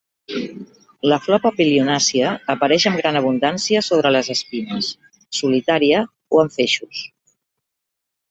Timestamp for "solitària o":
5.41-6.43